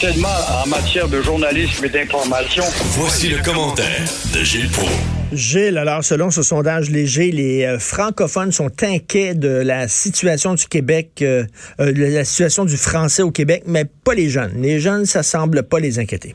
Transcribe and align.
tellement 0.00 0.28
en 0.62 0.68
matière 0.68 1.08
de 1.08 1.20
journalisme 1.22 1.84
et 1.84 1.88
d'information. 1.88 2.62
Voici 2.94 3.28
le 3.28 3.42
commentaire 3.42 4.06
de 4.32 4.44
Gilles 4.44 4.70
Pro. 4.70 4.86
Gilles, 5.32 5.76
alors 5.76 6.04
selon 6.04 6.30
ce 6.30 6.44
sondage 6.44 6.88
léger, 6.88 7.32
les 7.32 7.64
euh, 7.64 7.80
francophones 7.80 8.52
sont 8.52 8.70
inquiets 8.84 9.34
de 9.34 9.48
la 9.48 9.88
situation 9.88 10.54
du 10.54 10.66
Québec, 10.68 11.18
euh, 11.22 11.42
euh, 11.80 11.92
de 11.92 12.14
la 12.14 12.22
situation 12.22 12.64
du 12.64 12.76
français 12.76 13.24
au 13.24 13.32
Québec, 13.32 13.64
mais 13.66 13.82
pas 14.04 14.14
les 14.14 14.28
jeunes. 14.28 14.52
Les 14.62 14.78
jeunes, 14.78 15.04
ça 15.04 15.24
semble 15.24 15.64
pas 15.64 15.80
les 15.80 15.98
inquiéter. 15.98 16.34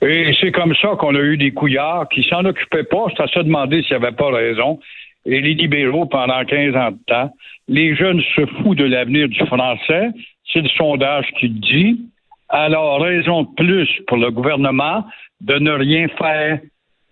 Et 0.00 0.34
c'est 0.40 0.52
comme 0.52 0.74
ça 0.80 0.96
qu'on 0.98 1.14
a 1.16 1.20
eu 1.20 1.36
des 1.36 1.52
couillards 1.52 2.08
qui 2.08 2.22
s'en 2.30 2.46
occupaient 2.46 2.84
pas. 2.84 3.08
C'est 3.14 3.24
à 3.24 3.26
se 3.26 3.40
demander 3.40 3.82
s'il 3.82 3.98
n'y 3.98 4.02
avait 4.02 4.16
pas 4.16 4.30
raison. 4.30 4.78
Et 5.26 5.40
les 5.40 5.54
libéraux, 5.54 6.06
pendant 6.06 6.44
15 6.44 6.76
ans 6.76 6.92
de 6.92 6.98
temps, 7.06 7.30
les 7.68 7.94
jeunes 7.96 8.22
se 8.34 8.46
foutent 8.46 8.78
de 8.78 8.84
l'avenir 8.84 9.28
du 9.28 9.44
français 9.46 10.12
c'est 10.52 10.62
le 10.62 10.68
sondage 10.70 11.26
qui 11.38 11.48
le 11.48 11.60
dit. 11.60 12.00
Alors, 12.48 13.00
raison 13.00 13.42
de 13.42 13.48
plus 13.56 13.88
pour 14.06 14.16
le 14.16 14.30
gouvernement 14.30 15.04
de 15.40 15.58
ne 15.58 15.72
rien 15.72 16.08
faire. 16.16 16.60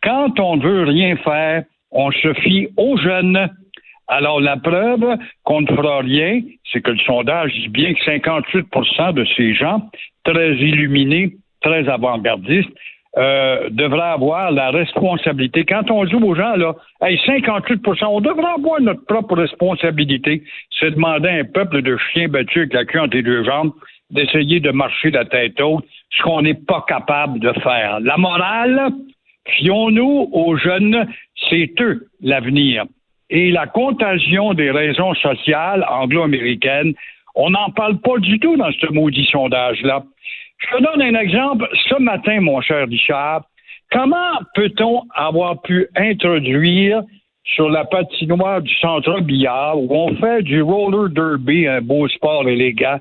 Quand 0.03 0.39
on 0.39 0.57
ne 0.57 0.63
veut 0.63 0.85
rien 0.85 1.17
faire, 1.17 1.65
on 1.91 2.11
se 2.13 2.33
fie 2.35 2.69
aux 2.77 2.97
jeunes. 2.97 3.49
Alors, 4.07 4.41
la 4.41 4.57
preuve 4.57 5.17
qu'on 5.43 5.63
ne 5.63 5.67
fera 5.67 6.01
rien, 6.01 6.43
c'est 6.71 6.83
que 6.83 6.91
le 6.91 6.99
sondage 6.99 7.53
dit 7.55 7.69
bien 7.69 7.95
que 7.95 8.05
58% 8.05 9.15
de 9.15 9.25
ces 9.37 9.55
gens, 9.55 9.89
très 10.25 10.55
illuminés, 10.55 11.35
très 11.63 11.89
avant-gardistes, 11.89 12.71
euh, 13.17 13.69
devraient 13.71 14.13
avoir 14.13 14.51
la 14.51 14.71
responsabilité. 14.71 15.65
Quand 15.65 15.91
on 15.91 16.05
dit 16.05 16.15
aux 16.15 16.35
gens, 16.35 16.57
là, 16.57 16.75
hey, 17.03 17.17
58% 17.17 18.05
on 18.07 18.21
devrait 18.21 18.55
avoir 18.57 18.81
notre 18.81 19.05
propre 19.07 19.37
responsabilité. 19.37 20.43
C'est 20.79 20.91
demander 20.91 21.29
à 21.29 21.35
un 21.35 21.45
peuple 21.45 21.83
de 21.83 21.97
chiens 22.13 22.29
battus 22.29 22.63
avec 22.63 22.73
la 22.73 22.85
queue 22.85 23.01
entre 23.01 23.17
les 23.17 23.23
deux 23.23 23.45
jambes 23.45 23.73
d'essayer 24.11 24.61
de 24.61 24.71
marcher 24.71 25.11
la 25.11 25.25
tête 25.25 25.61
haute, 25.61 25.85
ce 26.11 26.23
qu'on 26.23 26.43
n'est 26.43 26.55
pas 26.55 26.85
capable 26.87 27.39
de 27.41 27.53
faire. 27.61 28.01
La 28.01 28.17
morale, 28.17 28.91
fions-nous 29.47 30.29
aux 30.33 30.57
jeunes, 30.57 31.07
c'est 31.49 31.73
eux 31.81 32.09
l'avenir. 32.21 32.85
Et 33.31 33.51
la 33.51 33.67
contagion 33.67 34.55
des 34.55 34.71
raisons 34.71 35.15
sociales 35.15 35.85
anglo-américaines, 35.89 36.95
on 37.35 37.51
n'en 37.51 37.71
parle 37.71 37.99
pas 37.99 38.19
du 38.19 38.39
tout 38.39 38.57
dans 38.57 38.71
ce 38.73 38.93
maudit 38.93 39.27
sondage-là. 39.31 40.05
Je 40.65 40.77
te 40.77 40.83
donne 40.83 41.03
un 41.03 41.21
exemple. 41.21 41.69
Ce 41.89 42.01
matin, 42.01 42.41
mon 42.41 42.61
cher 42.61 42.87
Richard, 42.89 43.45
comment 43.91 44.39
peut-on 44.55 45.03
avoir 45.15 45.61
pu 45.63 45.87
introduire 45.97 47.03
sur 47.45 47.69
la 47.69 47.85
patinoire 47.85 48.63
du 48.63 48.75
centre 48.77 49.21
billard 49.21 49.79
où 49.79 49.89
on 49.91 50.17
fait 50.17 50.43
du 50.43 50.63
roller 50.63 51.11
derby, 51.11 51.67
un 51.67 51.83
beau 51.83 52.09
sport 52.09 52.49
élégant, 52.49 52.99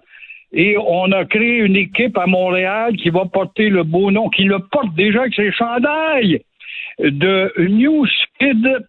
et 0.51 0.77
on 0.77 1.11
a 1.11 1.25
créé 1.25 1.59
une 1.59 1.75
équipe 1.75 2.17
à 2.17 2.27
Montréal 2.27 2.95
qui 2.97 3.09
va 3.09 3.25
porter 3.25 3.69
le 3.69 3.83
beau 3.83 4.11
nom, 4.11 4.29
qui 4.29 4.43
le 4.43 4.59
porte 4.59 4.93
déjà 4.95 5.21
avec 5.21 5.33
ses 5.33 5.51
chandails 5.51 6.41
de 6.99 7.51
New 7.57 8.05
Skid 8.05 8.85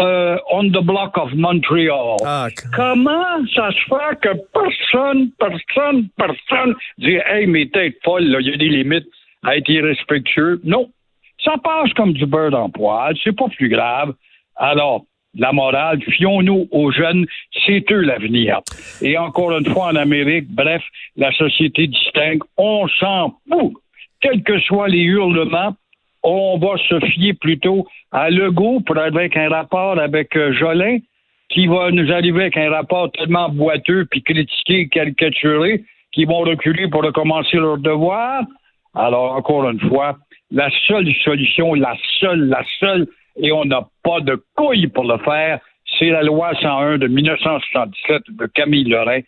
euh, 0.00 0.36
on 0.50 0.64
the 0.70 0.82
Block 0.82 1.16
of 1.18 1.32
Montreal. 1.34 2.16
Ah, 2.24 2.48
Comment 2.74 3.46
ça 3.54 3.70
se 3.70 3.84
fait 3.88 4.20
que 4.20 4.36
personne, 4.52 5.30
personne, 5.38 6.08
personne 6.16 6.74
dit 6.98 7.18
Hey, 7.26 7.46
mes 7.46 7.68
têtes 7.68 7.98
folles, 8.04 8.24
il 8.40 8.48
y 8.48 8.54
a 8.54 8.56
des 8.56 8.68
limites 8.68 9.06
à 9.44 9.56
être 9.56 9.68
irrespectueux? 9.68 10.60
Non. 10.64 10.90
Ça 11.44 11.54
passe 11.62 11.92
comme 11.94 12.12
du 12.12 12.24
beurre 12.24 12.52
dans 12.52 12.70
poil, 12.70 13.16
c'est 13.22 13.36
pas 13.36 13.48
plus 13.48 13.68
grave. 13.68 14.14
Alors, 14.56 15.04
la 15.34 15.52
morale, 15.52 16.00
fions-nous 16.02 16.68
aux 16.70 16.92
jeunes, 16.92 17.26
c'est 17.66 17.84
eux 17.90 18.00
l'avenir. 18.02 18.60
Et 19.00 19.16
encore 19.18 19.56
une 19.56 19.66
fois, 19.66 19.86
en 19.86 19.96
Amérique, 19.96 20.46
bref, 20.50 20.82
la 21.16 21.32
société 21.32 21.86
distingue, 21.86 22.42
on 22.56 22.86
s'en 22.88 23.34
fout. 23.50 23.72
Quels 24.20 24.42
que 24.42 24.60
soient 24.60 24.88
les 24.88 25.00
hurlements, 25.02 25.74
on 26.22 26.58
va 26.58 26.76
se 26.88 27.00
fier 27.06 27.34
plutôt 27.34 27.86
à 28.10 28.30
Legault 28.30 28.80
pour 28.80 28.98
avec 28.98 29.36
un 29.36 29.48
rapport 29.48 29.98
avec 29.98 30.36
euh, 30.36 30.52
Jolin, 30.52 30.98
qui 31.48 31.66
va 31.66 31.90
nous 31.90 32.10
arriver 32.12 32.42
avec 32.42 32.56
un 32.56 32.70
rapport 32.70 33.10
tellement 33.12 33.48
boiteux, 33.48 34.06
puis 34.10 34.22
critiqué, 34.22 34.88
caricaturé, 34.88 35.84
qu'ils 36.12 36.26
vont 36.26 36.40
reculer 36.40 36.88
pour 36.88 37.02
recommencer 37.02 37.56
leur 37.56 37.78
devoir. 37.78 38.42
Alors, 38.94 39.34
encore 39.34 39.68
une 39.68 39.80
fois, 39.80 40.16
la 40.50 40.70
seule 40.86 41.12
solution, 41.24 41.74
la 41.74 41.96
seule, 42.20 42.48
la 42.48 42.62
seule, 42.78 43.06
et 43.36 43.52
on 43.52 43.64
n'a 43.64 43.86
pas 44.02 44.20
de 44.20 44.42
couilles 44.54 44.88
pour 44.88 45.04
le 45.04 45.18
faire, 45.18 45.60
c'est 45.98 46.10
la 46.10 46.22
loi 46.22 46.52
101 46.60 46.98
de 46.98 47.06
1977 47.06 48.22
de 48.30 48.46
Camille 48.46 48.84
Lorrain. 48.84 49.20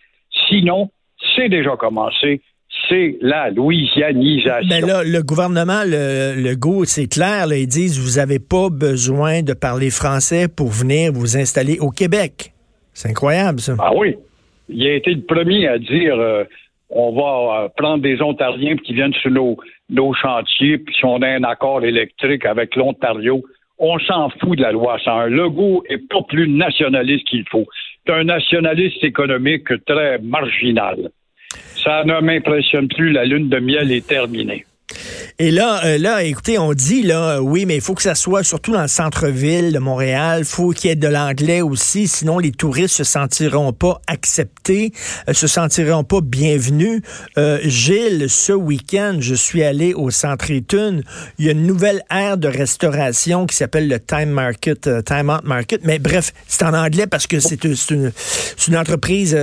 Sinon, 0.49 0.91
c'est 1.35 1.49
déjà 1.49 1.77
commencé 1.77 2.43
c'est 2.89 3.19
la 3.21 3.51
louisianisation. 3.51 4.69
Mais 4.69 4.81
là, 4.81 5.03
le 5.05 5.23
gouvernement, 5.23 5.83
le, 5.85 6.35
le 6.41 6.57
GO, 6.57 6.85
c'est 6.85 7.07
clair, 7.07 7.47
ils 7.53 7.67
disent 7.67 7.99
vous 7.99 8.19
n'avez 8.21 8.39
pas 8.39 8.69
besoin 8.71 9.43
de 9.43 9.55
parler 9.55 9.91
français 9.91 10.47
pour 10.49 10.69
venir 10.69 11.13
vous 11.13 11.37
installer 11.37 11.79
au 11.81 11.91
Québec. 11.91 12.53
C'est 12.93 13.11
incroyable, 13.11 13.61
ça. 13.61 13.75
Ah 13.79 13.91
oui. 13.95 14.17
Il 14.69 14.87
a 14.87 14.95
été 14.95 15.13
le 15.13 15.23
premier 15.23 15.69
à 15.69 15.79
dire 15.79 16.15
euh, 16.15 16.45
on 16.91 17.13
va 17.13 17.65
euh, 17.65 17.69
prendre 17.77 18.03
des 18.03 18.23
Ontariens 18.23 18.77
qui 18.77 18.95
viennent 18.95 19.13
sur 19.15 19.31
nos, 19.31 19.57
nos 19.91 20.15
chantiers, 20.15 20.79
puis 20.79 20.95
si 20.95 21.05
on 21.05 21.21
a 21.23 21.29
un 21.29 21.45
accord 21.45 21.85
électrique 21.85 22.47
avec 22.47 22.77
l'Ontario, 22.77 23.43
on 23.79 23.99
s'en 23.99 24.31
fout 24.31 24.57
de 24.57 24.63
la 24.63 24.73
loi 24.73 24.99
101. 25.05 25.27
Legault 25.27 25.83
est 25.89 26.09
pas 26.09 26.23
plus 26.29 26.49
nationaliste 26.49 27.27
qu'il 27.27 27.45
faut. 27.51 27.67
C'est 28.07 28.13
un 28.13 28.25
nationaliste 28.25 29.03
économique 29.03 29.67
très 29.87 30.19
marginal. 30.19 31.11
Ça 31.85 32.03
ne 32.05 32.21
m'impressionne 32.21 32.89
plus. 32.89 33.13
La 33.13 33.25
lune 33.25 33.49
de 33.49 33.59
miel 33.59 33.93
est 33.93 34.07
terminée. 34.07 34.65
Et 35.41 35.51
là, 35.51 35.85
euh, 35.85 35.99
là, 35.99 36.23
écoutez, 36.23 36.61
on 36.61 36.75
dit 36.75 37.03
là, 37.03 37.43
oui, 37.43 37.67
mais 37.67 37.75
il 37.75 37.81
faut 37.81 37.95
que 37.95 38.03
ça 38.03 38.15
soit 38.15 38.45
surtout 38.45 38.71
dans 38.71 38.83
le 38.83 38.89
centre-ville 38.89 39.73
de 39.73 39.81
Montréal. 39.81 40.45
Faut 40.45 40.71
qu'il 40.71 40.91
y 40.91 40.93
ait 40.93 40.97
de 40.97 41.09
l'anglais 41.09 41.61
aussi, 41.61 42.07
sinon 42.07 42.39
les 42.39 42.53
touristes 42.53 42.95
se 42.95 43.03
sentiront 43.03 43.73
pas 43.73 44.01
acceptés, 44.07 44.93
euh, 45.29 45.33
se 45.33 45.49
sentiront 45.49 46.05
pas 46.05 46.21
bienvenus. 46.21 47.03
Euh, 47.37 47.59
Gilles, 47.65 48.27
ce 48.29 48.53
week-end, 48.53 49.17
je 49.19 49.35
suis 49.35 49.65
allé 49.65 49.93
au 49.93 50.11
Centre 50.11 50.53
Étune. 50.53 51.03
Il 51.41 51.47
y 51.47 51.49
a 51.49 51.53
une 51.53 51.67
nouvelle 51.67 52.05
aire 52.13 52.39
de 52.39 52.47
restauration 52.47 53.47
qui 53.47 53.57
s'appelle 53.57 53.89
le 53.89 53.99
Time 53.99 54.31
Market, 54.31 54.89
Time 55.05 55.31
Out 55.31 55.43
Market. 55.43 55.81
Mais 55.83 55.99
bref, 55.99 56.33
c'est 56.47 56.63
en 56.63 56.75
anglais 56.75 57.09
parce 57.09 57.27
que 57.27 57.41
c'est 57.41 57.65
une, 57.65 58.13
entreprise 58.77 59.37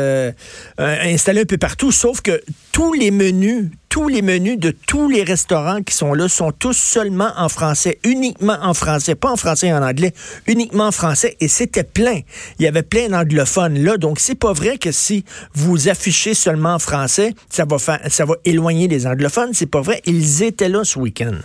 installée 0.78 1.41
un 1.41 1.46
peu 1.46 1.58
partout. 1.58 1.91
Sauf 1.91 2.22
que 2.22 2.41
tous 2.72 2.94
les 2.94 3.12
menus, 3.12 3.70
tous 3.90 4.08
les 4.08 4.22
menus 4.22 4.58
de 4.58 4.72
tous 4.72 5.09
les 5.09 5.24
restaurants 5.24 5.82
qui 5.84 5.94
sont 5.94 6.14
là 6.14 6.30
sont 6.30 6.52
tous 6.52 6.78
seulement 6.78 7.32
en 7.38 7.50
français, 7.50 8.00
uniquement 8.04 8.58
en 8.62 8.74
français, 8.74 9.16
pas 9.16 9.32
en 9.32 9.36
français 9.36 9.68
et 9.68 9.74
en 9.74 9.84
anglais, 9.84 10.14
uniquement 10.48 10.88
en 10.88 10.92
français. 10.92 11.36
Et 11.40 11.48
c'était 11.48 11.84
plein. 11.84 12.22
Il 12.59 12.64
y 12.64 12.68
avait 12.68 12.84
plein 12.84 13.09
d'anglophones 13.09 13.78
là. 13.84 13.98
Donc, 13.98 14.20
c'est 14.20 14.36
pas 14.36 14.54
vrai 14.54 14.78
que 14.78 14.92
si 14.92 15.26
vous 15.54 15.90
affichez 15.90 16.34
seulement 16.34 16.76
en 16.76 16.80
français, 16.80 17.34
ça 17.50 17.66
va, 17.66 17.78
faire, 17.78 18.00
ça 18.09 18.26
va 18.26 18.36
éloigner 18.46 18.88
les 18.88 19.06
anglophones. 19.06 19.53
C'est 19.53 19.66
pas 19.66 19.82
vrai. 19.82 20.02
Ils 20.06 20.44
étaient 20.44 20.70
là 20.70 20.84
ce 20.84 20.98
week-end. 21.00 21.36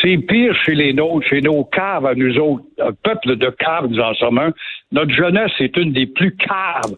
C'est 0.00 0.16
pire 0.18 0.54
chez 0.64 0.74
les 0.74 0.94
nôtres, 0.94 1.26
chez 1.28 1.42
nos 1.42 1.64
caves 1.64 2.06
à 2.06 2.14
nous 2.14 2.38
autres. 2.38 2.64
Un 2.80 2.92
peuple 2.92 3.36
de 3.36 3.50
caves, 3.50 3.88
nous 3.88 4.00
en 4.00 4.14
sommes 4.14 4.38
un. 4.38 4.52
Notre 4.90 5.12
jeunesse 5.12 5.52
est 5.58 5.76
une 5.76 5.92
des 5.92 6.06
plus 6.06 6.34
caves. 6.36 6.96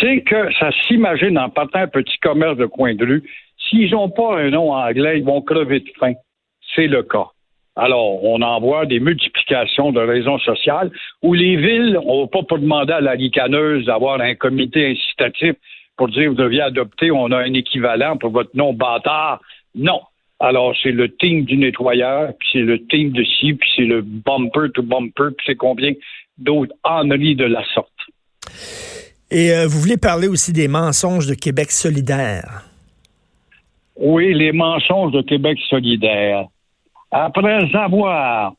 C'est 0.00 0.22
que 0.22 0.52
ça 0.54 0.70
s'imagine 0.86 1.38
en 1.38 1.48
partant 1.48 1.80
un 1.80 1.88
petit 1.88 2.18
commerce 2.18 2.56
de 2.56 2.66
coin 2.66 2.94
de 2.94 3.04
rue. 3.04 3.22
S'ils 3.68 3.92
n'ont 3.92 4.10
pas 4.10 4.38
un 4.38 4.50
nom 4.50 4.72
anglais, 4.72 5.18
ils 5.18 5.24
vont 5.24 5.42
crever 5.42 5.80
de 5.80 5.90
faim. 5.98 6.14
C'est 6.74 6.88
le 6.88 7.02
cas. 7.04 7.28
Alors, 7.76 8.24
on 8.24 8.42
envoie 8.42 8.86
des 8.86 8.98
multiplications 8.98 9.92
de 9.92 10.00
raisons 10.00 10.38
sociales 10.40 10.90
où 11.22 11.34
les 11.34 11.54
villes, 11.54 11.94
va 11.94 12.26
pas 12.26 12.42
pour 12.42 12.58
demander 12.58 12.94
à 12.94 13.00
la 13.00 13.12
ricaneuse 13.12 13.84
d'avoir 13.86 14.20
un 14.20 14.34
comité 14.34 14.90
incitatif 14.90 15.54
pour 15.96 16.08
dire 16.08 16.30
vous 16.30 16.36
deviez 16.36 16.62
adopter, 16.62 17.12
on 17.12 17.30
a 17.30 17.38
un 17.38 17.54
équivalent 17.54 18.16
pour 18.16 18.30
votre 18.30 18.50
nom 18.54 18.72
bâtard. 18.72 19.40
Non. 19.76 20.00
Alors, 20.40 20.74
c'est 20.82 20.92
le 20.92 21.14
team 21.16 21.44
du 21.44 21.56
nettoyeur, 21.56 22.32
puis 22.38 22.48
c'est 22.52 22.60
le 22.60 22.84
team 22.86 23.10
de 23.10 23.24
ci, 23.24 23.54
puis 23.54 23.68
c'est 23.74 23.84
le 23.84 24.02
bumper 24.02 24.70
to 24.72 24.82
bumper, 24.82 25.30
puis 25.36 25.46
c'est 25.46 25.56
combien 25.56 25.92
d'autres 26.38 26.72
enneries 26.84 27.34
de 27.34 27.44
la 27.44 27.64
sorte. 27.74 27.90
Et 29.30 29.52
euh, 29.52 29.66
vous 29.66 29.80
voulez 29.80 29.96
parler 29.96 30.28
aussi 30.28 30.52
des 30.52 30.68
mensonges 30.68 31.26
de 31.26 31.34
Québec 31.34 31.70
solidaire? 31.70 32.62
Oui, 33.96 34.32
les 34.32 34.52
mensonges 34.52 35.12
de 35.12 35.22
Québec 35.22 35.58
solidaire. 35.68 36.46
Après 37.10 37.74
avoir 37.74 38.52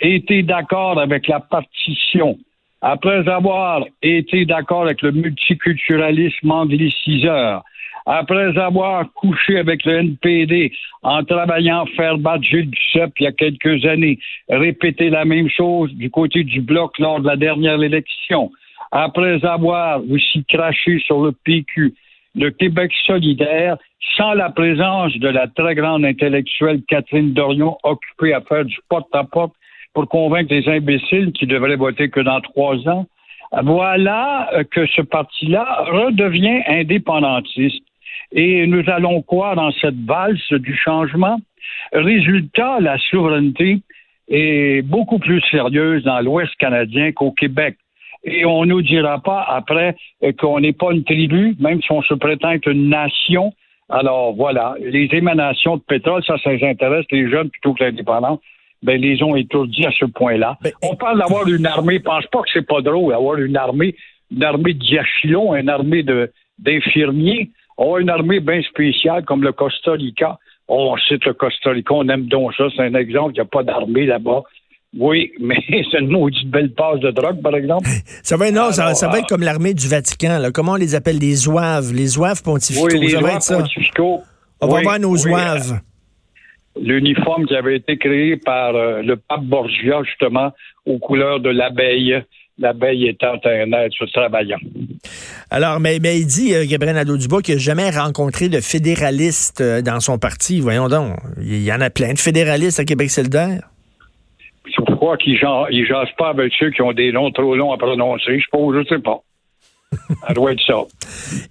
été 0.00 0.42
d'accord 0.42 0.98
avec 0.98 1.28
la 1.28 1.40
partition, 1.40 2.38
après 2.80 3.28
avoir 3.28 3.84
été 4.02 4.46
d'accord 4.46 4.84
avec 4.84 5.02
le 5.02 5.12
multiculturalisme 5.12 6.50
angliciseur, 6.50 7.62
après 8.10 8.56
avoir 8.56 9.12
couché 9.12 9.58
avec 9.58 9.84
le 9.84 9.98
NPD 9.98 10.72
en 11.02 11.22
travaillant 11.24 11.84
faire 11.94 12.16
battre 12.16 12.42
Gilles 12.42 12.70
Duceppe 12.70 13.12
il 13.20 13.24
y 13.24 13.26
a 13.26 13.32
quelques 13.32 13.84
années, 13.84 14.18
répéter 14.48 15.10
la 15.10 15.26
même 15.26 15.50
chose 15.50 15.92
du 15.92 16.10
côté 16.10 16.42
du 16.42 16.62
bloc 16.62 16.98
lors 16.98 17.20
de 17.20 17.26
la 17.26 17.36
dernière 17.36 17.82
élection, 17.82 18.50
après 18.92 19.44
avoir 19.44 20.00
aussi 20.10 20.42
craché 20.46 20.98
sur 21.00 21.22
le 21.22 21.32
PQ, 21.32 21.92
le 22.34 22.50
Québec 22.50 22.92
solidaire, 23.06 23.76
sans 24.16 24.32
la 24.32 24.48
présence 24.48 25.14
de 25.18 25.28
la 25.28 25.46
très 25.46 25.74
grande 25.74 26.06
intellectuelle 26.06 26.80
Catherine 26.88 27.34
Dorion, 27.34 27.76
occupée 27.82 28.32
à 28.32 28.40
faire 28.40 28.64
du 28.64 28.78
porte-à-porte 28.88 29.52
pour 29.92 30.08
convaincre 30.08 30.54
les 30.54 30.66
imbéciles 30.66 31.32
qui 31.32 31.46
devraient 31.46 31.76
voter 31.76 32.08
que 32.08 32.20
dans 32.20 32.40
trois 32.40 32.76
ans, 32.88 33.06
voilà 33.64 34.50
que 34.70 34.86
ce 34.86 35.02
parti-là 35.02 35.84
redevient 35.90 36.62
indépendantiste. 36.66 37.84
Et 38.32 38.66
nous 38.66 38.82
allons 38.88 39.22
quoi 39.22 39.54
dans 39.54 39.72
cette 39.72 39.98
valse 40.04 40.52
du 40.52 40.76
changement? 40.76 41.38
Résultat, 41.92 42.78
la 42.80 42.98
souveraineté 42.98 43.80
est 44.28 44.82
beaucoup 44.82 45.18
plus 45.18 45.40
sérieuse 45.50 46.04
dans 46.04 46.20
l'Ouest 46.20 46.54
canadien 46.56 47.12
qu'au 47.12 47.32
Québec. 47.32 47.76
Et 48.24 48.44
on 48.44 48.64
ne 48.64 48.70
nous 48.70 48.82
dira 48.82 49.22
pas 49.22 49.42
après 49.48 49.96
qu'on 50.38 50.60
n'est 50.60 50.72
pas 50.72 50.92
une 50.92 51.04
tribu, 51.04 51.56
même 51.60 51.80
si 51.80 51.92
on 51.92 52.02
se 52.02 52.14
prétend 52.14 52.50
être 52.50 52.68
une 52.68 52.88
nation. 52.88 53.52
Alors 53.88 54.34
voilà, 54.34 54.74
les 54.80 55.08
émanations 55.12 55.76
de 55.76 55.82
pétrole, 55.82 56.22
ça, 56.24 56.36
ça 56.42 56.50
intéresse 56.50 57.06
les 57.10 57.30
jeunes 57.30 57.48
plutôt 57.48 57.72
que 57.74 57.84
l'indépendance. 57.84 58.40
Ben, 58.82 59.00
les 59.00 59.22
ont 59.24 59.34
étourdis 59.34 59.86
à 59.86 59.90
ce 59.90 60.04
point-là. 60.04 60.56
Ben, 60.62 60.72
on 60.82 60.94
parle 60.94 61.18
d'avoir 61.18 61.48
une 61.48 61.66
armée, 61.66 61.98
pense 61.98 62.26
pas 62.26 62.42
que 62.42 62.48
c'est 62.52 62.66
pas 62.66 62.80
drôle, 62.80 63.12
avoir 63.12 63.36
une 63.38 63.56
armée, 63.56 63.96
une 64.30 64.44
armée 64.44 64.74
de 64.74 64.78
diachylons, 64.78 65.54
une 65.56 65.68
armée 65.68 66.04
de, 66.04 66.30
d'infirmiers. 66.58 67.50
On 67.78 67.94
a 67.94 68.00
une 68.00 68.10
armée 68.10 68.40
bien 68.40 68.60
spéciale 68.62 69.24
comme 69.24 69.42
le 69.42 69.52
Costa 69.52 69.92
Rica. 69.92 70.38
On 70.66 70.96
cite 71.08 71.24
le 71.24 71.32
Costa 71.32 71.70
Rica, 71.70 71.94
on 71.94 72.08
aime 72.08 72.26
donc 72.26 72.52
ça. 72.54 72.64
C'est 72.76 72.82
un 72.82 72.94
exemple, 72.94 73.30
il 73.30 73.34
n'y 73.34 73.40
a 73.40 73.44
pas 73.44 73.62
d'armée 73.62 74.04
là-bas. 74.04 74.42
Oui, 74.96 75.32
mais 75.40 75.56
c'est 75.68 75.98
une 76.00 76.08
maudite 76.08 76.50
belle 76.50 76.72
passe 76.74 76.98
de 77.00 77.10
drogue, 77.10 77.40
par 77.40 77.54
exemple. 77.54 77.88
Ça 78.22 78.36
va, 78.36 78.50
non, 78.50 78.72
ça, 78.72 78.84
va 79.08 79.18
être 79.18 79.28
comme 79.28 79.42
l'armée 79.42 79.74
du 79.74 79.88
Vatican. 79.88 80.38
Là. 80.38 80.50
Comment 80.50 80.72
on 80.72 80.76
les 80.76 80.94
appelle? 80.94 81.18
Les 81.18 81.34
zouaves, 81.34 81.92
les 81.92 82.06
zouaves 82.06 82.42
pontificaux. 82.42 82.88
Oui, 82.90 82.98
les 82.98 83.08
zouaves 83.10 83.46
pontificaux. 83.46 84.22
On 84.60 84.66
va 84.66 84.80
voir 84.82 84.98
nos 84.98 85.16
zouaves. 85.16 85.80
L'uniforme 86.80 87.46
qui 87.46 87.54
avait 87.54 87.76
été 87.76 87.96
créé 87.96 88.36
par 88.36 88.74
euh, 88.76 89.02
le 89.02 89.16
pape 89.16 89.42
Borgia, 89.42 90.02
justement, 90.04 90.52
aux 90.86 90.98
couleurs 90.98 91.40
de 91.40 91.50
l'abeille 91.50 92.22
l'abeille 92.58 93.08
étant 93.08 93.38
un 93.44 93.72
être 93.72 94.06
travaillant. 94.12 94.58
Alors, 95.50 95.80
mais, 95.80 95.98
mais 96.02 96.18
il 96.18 96.26
dit, 96.26 96.54
euh, 96.54 96.64
Gabriel 96.68 96.96
Nadeau-Dubois, 96.96 97.42
qu'il 97.42 97.54
n'a 97.54 97.60
jamais 97.60 97.90
rencontré 97.90 98.48
de 98.48 98.60
fédéralistes 98.60 99.60
euh, 99.60 99.82
dans 99.82 100.00
son 100.00 100.18
parti. 100.18 100.60
Voyons 100.60 100.88
donc, 100.88 101.16
il 101.40 101.62
y 101.62 101.72
en 101.72 101.80
a 101.80 101.90
plein 101.90 102.12
de 102.12 102.18
fédéralistes 102.18 102.80
à 102.80 102.84
Québec 102.84 103.10
solidaire. 103.10 103.62
Je 104.66 104.94
crois 104.94 105.16
qu'ils 105.16 105.34
ne 105.34 105.84
jasent 105.84 106.14
pas 106.18 106.30
avec 106.30 106.52
ceux 106.58 106.70
qui 106.70 106.82
ont 106.82 106.92
des 106.92 107.12
noms 107.12 107.30
trop 107.30 107.54
longs 107.54 107.72
à 107.72 107.78
prononcer. 107.78 108.38
Je 108.38 108.46
je 108.52 108.88
sais 108.88 109.00
pas. 109.00 109.22
Ça 110.26 110.34
doit 110.34 110.52
être 110.52 110.62
ça. 110.66 110.74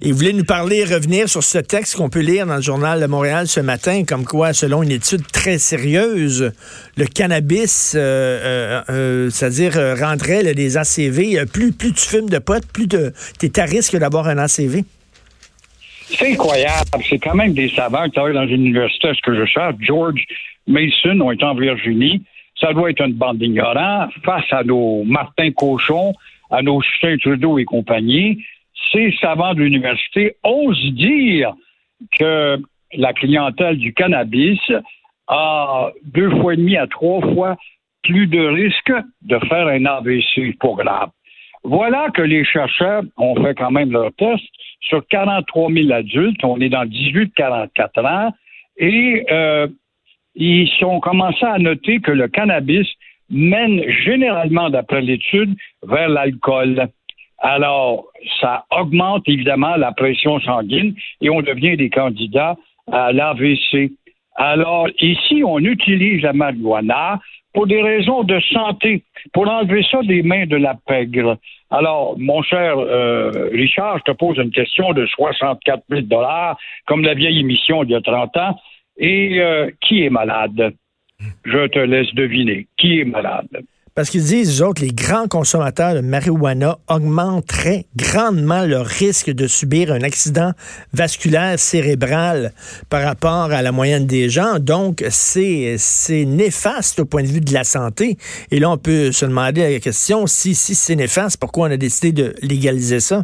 Et 0.01 0.11
vous 0.11 0.17
voulez 0.17 0.33
nous 0.33 0.43
parler, 0.43 0.83
revenir 0.83 1.27
sur 1.27 1.43
ce 1.43 1.57
texte 1.57 1.95
qu'on 1.95 2.09
peut 2.09 2.21
lire 2.21 2.45
dans 2.45 2.57
le 2.57 2.61
journal 2.61 3.01
de 3.01 3.07
Montréal 3.07 3.47
ce 3.47 3.59
matin, 3.59 4.03
comme 4.07 4.25
quoi, 4.25 4.53
selon 4.53 4.83
une 4.83 4.91
étude 4.91 5.25
très 5.31 5.57
sérieuse, 5.57 6.51
le 6.97 7.05
cannabis, 7.05 7.95
euh, 7.95 7.99
euh, 7.99 8.81
euh, 8.89 9.29
c'est-à-dire 9.29 9.73
rendrait 9.99 10.43
les 10.53 10.77
ACV, 10.77 11.45
plus, 11.51 11.71
plus 11.71 11.93
tu 11.93 12.07
fumes 12.07 12.29
de 12.29 12.39
potes, 12.39 12.67
plus 12.71 12.87
tu 12.87 13.45
es 13.45 13.59
à 13.59 13.65
risque 13.65 13.97
d'avoir 13.97 14.27
un 14.27 14.37
ACV. 14.37 14.83
C'est 16.09 16.31
incroyable. 16.31 17.03
C'est 17.09 17.19
quand 17.19 17.35
même 17.35 17.53
des 17.53 17.69
savants 17.69 18.05
qui 18.05 18.11
travaillent 18.11 18.33
dans 18.33 18.47
une 18.47 18.65
université, 18.67 19.09
ce 19.13 19.21
que 19.21 19.35
je 19.35 19.45
cherche. 19.45 19.75
George 19.81 20.23
Mason 20.67 21.19
ont 21.21 21.31
été 21.31 21.43
en 21.43 21.55
Virginie. 21.55 22.23
Ça 22.59 22.73
doit 22.73 22.89
être 22.89 23.01
une 23.01 23.13
bande 23.13 23.39
d'ignorants 23.39 24.07
face 24.23 24.45
à 24.51 24.63
nos 24.63 25.03
Martin 25.03 25.51
Cochon, 25.51 26.13
à 26.51 26.61
nos 26.61 26.81
Justin 26.81 27.17
Trudeau 27.17 27.57
et 27.57 27.65
compagnie. 27.65 28.44
Ces 28.91 29.13
savants 29.19 29.53
de 29.53 29.61
l'université 29.61 30.35
osent 30.44 30.94
dire 30.94 31.53
que 32.17 32.57
la 32.94 33.13
clientèle 33.13 33.77
du 33.77 33.94
cannabis 33.94 34.59
a 35.27 35.91
deux 36.03 36.29
fois 36.39 36.53
et 36.53 36.57
demi 36.57 36.77
à 36.77 36.88
trois 36.88 37.21
fois 37.33 37.57
plus 38.03 38.27
de 38.27 38.39
risques 38.39 38.94
de 39.23 39.39
faire 39.47 39.67
un 39.67 39.85
AVC 39.85 40.57
pour 40.59 40.77
grave. 40.77 41.09
Voilà 41.63 42.07
que 42.13 42.21
les 42.21 42.45
chercheurs 42.45 43.03
ont 43.17 43.35
fait 43.44 43.55
quand 43.55 43.71
même 43.71 43.91
leur 43.91 44.13
test 44.13 44.44
sur 44.79 45.05
43 45.07 45.71
000 45.71 45.91
adultes. 45.91 46.44
On 46.44 46.61
est 46.61 46.69
dans 46.69 46.85
18-44 46.85 48.05
ans. 48.05 48.33
Et 48.77 49.25
euh, 49.31 49.67
ils 50.35 50.69
ont 50.83 50.99
commencé 50.99 51.44
à 51.45 51.57
noter 51.57 51.99
que 51.99 52.11
le 52.11 52.27
cannabis 52.27 52.88
mène 53.29 53.83
généralement, 53.89 54.69
d'après 54.69 55.01
l'étude, 55.01 55.56
vers 55.83 56.09
l'alcool. 56.09 56.88
Alors, 57.39 58.06
ça 58.41 58.65
augmente 58.71 59.24
évidemment 59.27 59.75
la 59.75 59.91
pression 59.91 60.39
sanguine 60.39 60.95
et 61.21 61.29
on 61.29 61.41
devient 61.41 61.77
des 61.77 61.89
candidats 61.89 62.56
à 62.91 63.12
l'AVC. 63.12 63.91
Alors, 64.35 64.88
ici, 65.00 65.44
on 65.45 65.59
utilise 65.59 66.21
la 66.21 66.33
marijuana 66.33 67.19
pour 67.53 67.68
des 67.68 67.81
raisons 67.81 68.24
de 68.24 68.39
santé, 68.51 69.03
pour 69.33 69.50
enlever 69.50 69.83
ça 69.89 70.01
des 70.03 70.21
mains 70.21 70.45
de 70.45 70.57
la 70.57 70.75
pègre. 70.88 71.38
Alors, 71.71 72.15
mon 72.18 72.41
cher 72.44 72.77
euh, 72.77 73.50
Richard, 73.51 73.97
je 74.00 74.12
te 74.12 74.12
pose 74.12 74.38
une 74.38 74.51
question 74.51 74.94
de 74.94 75.06
64 75.06 75.83
000 75.89 76.01
dollars, 76.03 76.57
comme 76.85 77.03
la 77.03 77.13
vieille 77.13 77.39
émission 77.39 77.83
il 77.83 77.89
y 77.89 77.95
a 77.95 78.01
30 78.01 78.38
ans. 78.38 78.59
Et 78.97 79.39
euh, 79.41 79.69
qui 79.81 80.03
est 80.03 80.09
malade? 80.09 80.73
Je 81.45 81.67
te 81.67 81.79
laisse 81.79 82.13
deviner. 82.15 82.67
Qui 82.77 82.99
est 82.99 83.05
malade? 83.05 83.47
Parce 83.97 84.11
qu'ils 84.11 84.25
disent, 84.25 84.61
eux 84.61 84.63
autres, 84.63 84.83
les 84.83 84.91
grands 84.91 85.27
consommateurs 85.27 85.95
de 85.95 86.01
marijuana 86.01 86.77
augmenteraient 86.87 87.85
grandement 87.95 88.63
leur 88.63 88.85
risque 88.85 89.31
de 89.31 89.47
subir 89.47 89.91
un 89.91 90.03
accident 90.03 90.51
vasculaire 90.93 91.57
cérébral 91.57 92.53
par 92.91 93.01
rapport 93.01 93.51
à 93.51 93.63
la 93.63 93.71
moyenne 93.71 94.05
des 94.05 94.29
gens. 94.29 94.59
Donc, 94.59 95.03
c'est, 95.09 95.77
néfaste 96.27 96.99
au 96.99 97.05
point 97.05 97.23
de 97.23 97.27
vue 97.27 97.41
de 97.41 97.51
la 97.51 97.63
santé. 97.63 98.17
Et 98.51 98.59
là, 98.59 98.69
on 98.69 98.77
peut 98.77 99.11
se 99.11 99.25
demander 99.25 99.67
la 99.73 99.79
question, 99.79 100.27
si 100.27 100.53
c'est 100.53 100.95
néfaste, 100.95 101.39
pourquoi 101.39 101.67
on 101.67 101.71
a 101.71 101.77
décidé 101.77 102.11
de 102.11 102.35
légaliser 102.43 102.99
ça? 102.99 103.23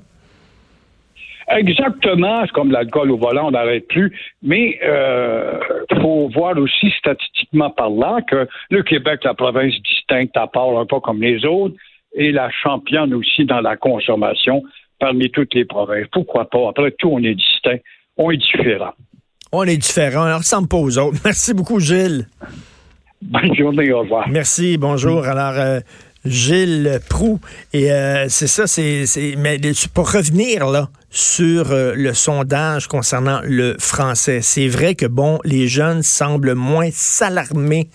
Exactement, 1.49 2.41
c'est 2.45 2.51
comme 2.51 2.71
l'alcool 2.71 3.11
au 3.11 3.17
volant, 3.17 3.47
on 3.47 3.51
n'arrête 3.51 3.87
plus. 3.87 4.17
Mais 4.41 4.79
il 4.81 4.87
euh, 4.87 5.59
faut 6.01 6.29
voir 6.29 6.57
aussi 6.57 6.91
statistiquement 6.97 7.69
parlant 7.69 8.21
que 8.21 8.47
le 8.69 8.83
Québec, 8.83 9.21
la 9.23 9.33
province 9.33 9.73
distincte 9.83 10.35
à 10.37 10.47
part 10.47 10.77
un 10.77 10.85
peu 10.85 10.99
comme 10.99 11.21
les 11.21 11.45
autres, 11.45 11.75
est 12.15 12.31
la 12.31 12.49
championne 12.51 13.13
aussi 13.13 13.45
dans 13.45 13.61
la 13.61 13.75
consommation 13.75 14.63
parmi 14.99 15.29
toutes 15.31 15.53
les 15.53 15.65
provinces. 15.65 16.07
Pourquoi 16.11 16.49
pas? 16.49 16.69
Après 16.69 16.91
tout, 16.91 17.09
on 17.11 17.23
est 17.23 17.35
distinct, 17.35 17.79
on 18.17 18.31
est 18.31 18.37
différent. 18.37 18.93
On 19.51 19.63
est 19.63 19.77
différent, 19.77 20.23
on 20.23 20.29
ne 20.29 20.35
ressemble 20.35 20.67
pas 20.67 20.77
aux 20.77 20.97
autres. 20.97 21.17
Merci 21.25 21.53
beaucoup, 21.53 21.79
Gilles. 21.79 22.27
Bonne 23.21 23.55
journée, 23.55 23.91
au 23.91 23.99
revoir. 23.99 24.27
Merci, 24.29 24.77
bonjour. 24.77 25.25
Alors, 25.25 25.53
euh, 25.57 25.79
Gilles 26.25 26.99
Prou. 27.09 27.39
Et 27.73 27.91
euh, 27.91 28.27
c'est 28.29 28.47
ça, 28.47 28.67
c'est, 28.67 29.05
mais 29.37 29.59
pour 29.93 30.11
revenir 30.11 30.67
là 30.67 30.89
sur 31.09 31.71
euh, 31.71 31.93
le 31.95 32.13
sondage 32.13 32.87
concernant 32.87 33.41
le 33.43 33.75
français, 33.79 34.39
c'est 34.41 34.67
vrai 34.67 34.95
que 34.95 35.05
bon, 35.05 35.39
les 35.43 35.67
jeunes 35.67 36.01
semblent 36.01 36.55
moins 36.55 36.89
s'alarmer 36.91 37.89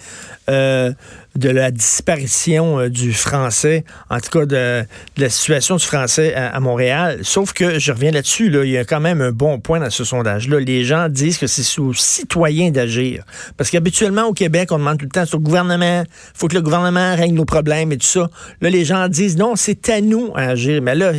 euh, 0.48 0.92
de 1.38 1.48
la 1.48 1.70
disparition 1.70 2.80
euh, 2.80 2.88
du 2.90 3.12
français, 3.12 3.84
en 4.10 4.18
tout 4.20 4.30
cas 4.30 4.46
de, 4.46 4.84
la 5.16 5.30
situation 5.30 5.76
du 5.76 5.84
français 5.84 6.34
à, 6.34 6.58
Montréal. 6.60 7.20
Sauf 7.22 7.52
que 7.52 7.78
je 7.78 7.92
reviens 7.92 8.10
là-dessus, 8.10 8.50
là, 8.50 8.64
il 8.64 8.70
y 8.70 8.78
a 8.78 8.84
quand 8.84 9.00
même 9.00 9.20
un 9.20 9.30
bon 9.30 9.60
point 9.60 9.80
dans 9.80 9.90
ce 9.90 10.04
sondage-là. 10.04 10.60
Les 10.60 10.84
gens 10.84 11.08
disent 11.08 11.38
que 11.38 11.46
c'est 11.46 11.80
aux 11.80 11.94
citoyens 11.94 12.70
d'agir. 12.70 13.24
Parce 13.56 13.70
qu'habituellement, 13.70 14.24
au 14.24 14.32
Québec, 14.32 14.72
on 14.72 14.78
demande 14.78 14.98
tout 14.98 15.06
le 15.06 15.10
temps 15.10 15.26
sur 15.26 15.38
le 15.38 15.44
gouvernement, 15.44 16.04
faut 16.34 16.48
que 16.48 16.54
le 16.54 16.62
gouvernement 16.62 17.14
règle 17.14 17.34
nos 17.34 17.44
problèmes 17.44 17.92
et 17.92 17.96
tout 17.96 18.06
ça. 18.06 18.28
Là, 18.60 18.70
les 18.70 18.84
gens 18.84 19.08
disent 19.08 19.36
non, 19.36 19.54
c'est 19.56 19.88
à 19.90 20.00
nous 20.00 20.32
à 20.34 20.48
agir. 20.48 20.82
Mais 20.82 20.94
là, 20.94 21.12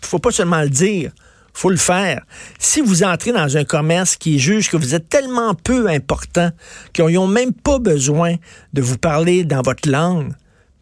faut 0.00 0.18
pas 0.18 0.30
seulement 0.30 0.62
le 0.62 0.70
dire 0.70 1.12
faut 1.56 1.70
le 1.70 1.76
faire. 1.76 2.22
Si 2.58 2.80
vous 2.82 3.02
entrez 3.02 3.32
dans 3.32 3.56
un 3.56 3.64
commerce 3.64 4.16
qui 4.16 4.38
juge 4.38 4.70
que 4.70 4.76
vous 4.76 4.94
êtes 4.94 5.08
tellement 5.08 5.54
peu 5.54 5.88
important 5.88 6.50
qu'ils 6.92 7.14
n'ont 7.14 7.26
même 7.26 7.52
pas 7.52 7.78
besoin 7.78 8.34
de 8.74 8.82
vous 8.82 8.98
parler 8.98 9.44
dans 9.44 9.62
votre 9.62 9.88
langue, 9.88 10.32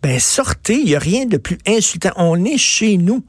ben 0.03 0.19
sortez, 0.19 0.75
il 0.75 0.87
n'y 0.87 0.97
a 0.97 0.99
rien 0.99 1.27
de 1.27 1.37
plus 1.37 1.59
insultant. 1.67 2.11
On 2.17 2.45
est 2.45 2.59
chez 2.59 2.97
nous. 2.97 3.25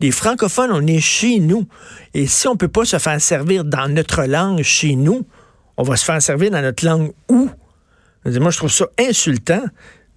Les 0.00 0.10
francophones, 0.10 0.70
on 0.72 0.86
est 0.86 1.00
chez 1.00 1.38
nous. 1.38 1.66
Et 2.14 2.26
si 2.26 2.48
on 2.48 2.52
ne 2.52 2.58
peut 2.58 2.68
pas 2.68 2.84
se 2.84 2.98
faire 2.98 3.20
servir 3.20 3.64
dans 3.64 3.88
notre 3.88 4.24
langue 4.24 4.62
chez 4.62 4.96
nous, 4.96 5.24
on 5.76 5.84
va 5.84 5.96
se 5.96 6.04
faire 6.04 6.20
servir 6.20 6.50
dans 6.50 6.62
notre 6.62 6.84
langue 6.84 7.12
où? 7.28 7.48
Moi, 8.24 8.50
je 8.50 8.56
trouve 8.56 8.72
ça 8.72 8.86
insultant 8.98 9.62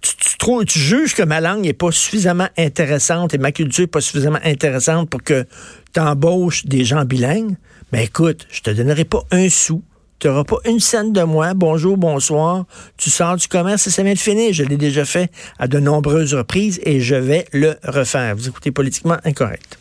tu, 0.02 0.36
trouves, 0.38 0.64
tu 0.64 0.78
juges 0.78 1.14
que 1.14 1.22
ma 1.22 1.40
langue 1.40 1.62
n'est 1.62 1.72
pas 1.72 1.92
suffisamment 1.92 2.48
intéressante 2.58 3.34
et 3.34 3.38
ma 3.38 3.52
culture 3.52 3.84
n'est 3.84 3.88
pas 3.88 4.00
suffisamment 4.00 4.40
intéressante 4.44 5.08
pour 5.08 5.22
que 5.22 5.46
tu 5.92 6.00
embauches 6.00 6.66
des 6.66 6.84
gens 6.84 7.04
bilingues, 7.04 7.56
ben 7.92 8.00
écoute, 8.00 8.46
je 8.50 8.62
te 8.62 8.70
donnerai 8.70 9.04
pas 9.04 9.22
un 9.30 9.48
sou. 9.48 9.82
Tu 10.18 10.28
n'auras 10.28 10.44
pas 10.44 10.58
une 10.66 10.78
scène 10.78 11.12
de 11.12 11.22
moi. 11.22 11.52
Bonjour, 11.52 11.96
bonsoir. 11.96 12.64
Tu 12.96 13.10
sors 13.10 13.36
du 13.36 13.48
commerce 13.48 13.86
et 13.88 13.90
ça 13.90 14.04
vient 14.04 14.14
de 14.14 14.18
finir. 14.18 14.52
Je 14.52 14.62
l'ai 14.62 14.76
déjà 14.76 15.04
fait 15.04 15.30
à 15.58 15.66
de 15.66 15.80
nombreuses 15.80 16.32
reprises 16.32 16.80
et 16.84 17.00
je 17.00 17.16
vais 17.16 17.44
le 17.52 17.74
refaire. 17.82 18.36
Vous 18.36 18.48
écoutez 18.48 18.70
politiquement 18.70 19.16
incorrect. 19.24 19.78